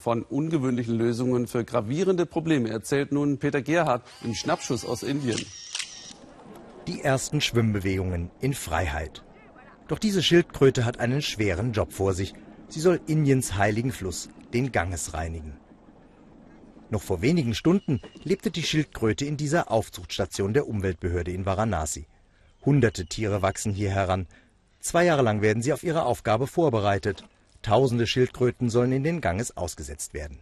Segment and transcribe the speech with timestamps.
[0.00, 5.44] Von ungewöhnlichen Lösungen für gravierende Probleme erzählt nun Peter Gerhardt im Schnappschuss aus Indien.
[6.86, 9.24] Die ersten Schwimmbewegungen in Freiheit.
[9.88, 12.34] Doch diese Schildkröte hat einen schweren Job vor sich.
[12.68, 15.56] Sie soll Indiens heiligen Fluss, den Ganges, reinigen.
[16.90, 22.06] Noch vor wenigen Stunden lebte die Schildkröte in dieser Aufzuchtstation der Umweltbehörde in Varanasi.
[22.64, 24.28] Hunderte Tiere wachsen hier heran.
[24.78, 27.24] Zwei Jahre lang werden sie auf ihre Aufgabe vorbereitet.
[27.62, 30.38] Tausende Schildkröten sollen in den Ganges ausgesetzt werden.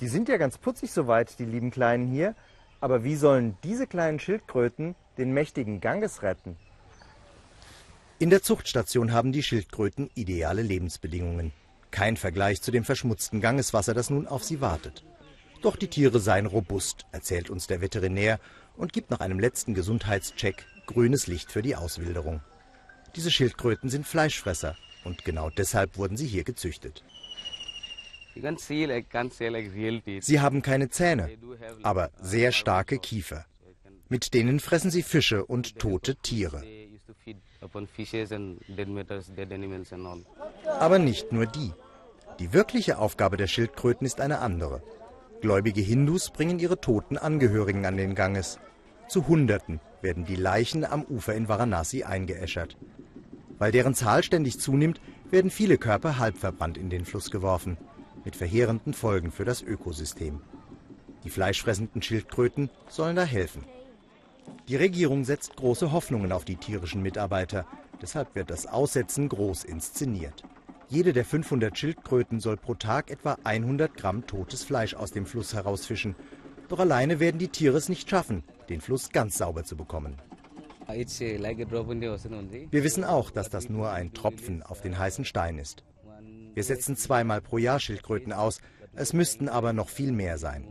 [0.00, 2.34] Die sind ja ganz putzig soweit, die lieben Kleinen hier.
[2.80, 6.56] Aber wie sollen diese kleinen Schildkröten den mächtigen Ganges retten?
[8.20, 11.52] In der Zuchtstation haben die Schildkröten ideale Lebensbedingungen.
[11.90, 15.04] Kein Vergleich zu dem verschmutzten Gangeswasser, das nun auf sie wartet.
[15.62, 18.38] Doch die Tiere seien robust, erzählt uns der Veterinär
[18.76, 22.40] und gibt nach einem letzten Gesundheitscheck grünes Licht für die Auswilderung.
[23.16, 24.76] Diese Schildkröten sind Fleischfresser
[25.08, 27.02] und genau deshalb wurden sie hier gezüchtet.
[30.20, 31.30] Sie haben keine Zähne,
[31.82, 33.44] aber sehr starke Kiefer.
[34.08, 36.62] Mit denen fressen sie Fische und tote Tiere.
[40.78, 41.72] Aber nicht nur die.
[42.38, 44.82] Die wirkliche Aufgabe der Schildkröten ist eine andere.
[45.40, 48.58] Gläubige Hindus bringen ihre toten Angehörigen an den Ganges.
[49.08, 52.76] Zu Hunderten werden die Leichen am Ufer in Varanasi eingeäschert.
[53.58, 57.76] Weil deren Zahl ständig zunimmt, werden viele Körper halb verbrannt in den Fluss geworfen,
[58.24, 60.40] mit verheerenden Folgen für das Ökosystem.
[61.24, 63.64] Die fleischfressenden Schildkröten sollen da helfen.
[64.68, 67.66] Die Regierung setzt große Hoffnungen auf die tierischen Mitarbeiter,
[68.00, 70.44] deshalb wird das Aussetzen groß inszeniert.
[70.88, 75.52] Jede der 500 Schildkröten soll pro Tag etwa 100 Gramm totes Fleisch aus dem Fluss
[75.52, 76.14] herausfischen.
[76.68, 80.16] Doch alleine werden die Tiere es nicht schaffen, den Fluss ganz sauber zu bekommen.
[82.70, 85.84] Wir wissen auch, dass das nur ein Tropfen auf den heißen Stein ist.
[86.54, 88.60] Wir setzen zweimal pro Jahr Schildkröten aus,
[88.94, 90.66] es müssten aber noch viel mehr sein.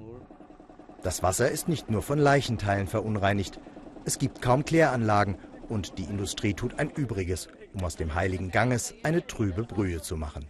[1.04, 3.60] Das Wasser ist nicht nur von Leichenteilen verunreinigt.
[4.06, 5.38] Es gibt kaum Kläranlagen
[5.70, 10.18] und die Industrie tut ein Übriges, um aus dem heiligen Ganges eine trübe Brühe zu
[10.18, 10.48] machen.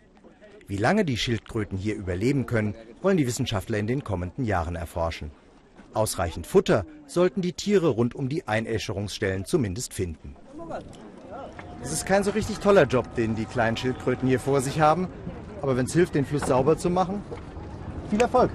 [0.68, 5.32] Wie lange die Schildkröten hier überleben können, wollen die Wissenschaftler in den kommenden Jahren erforschen.
[5.94, 10.36] Ausreichend Futter sollten die Tiere rund um die Einäscherungsstellen zumindest finden.
[11.82, 15.08] Es ist kein so richtig toller Job, den die kleinen Schildkröten hier vor sich haben.
[15.62, 17.22] Aber wenn es hilft, den Fluss sauber zu machen,
[18.10, 18.52] viel Erfolg!